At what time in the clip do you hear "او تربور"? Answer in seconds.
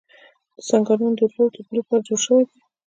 1.47-1.75